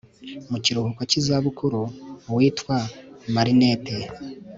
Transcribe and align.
mu 0.49 0.57
kiruhuko 0.63 1.01
cy 1.09 1.15
iza 1.19 1.35
bukuru 1.45 1.79
witwa 2.35 2.77
Marinette 3.33 3.97